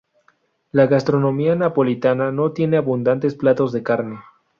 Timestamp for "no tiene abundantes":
2.31-3.35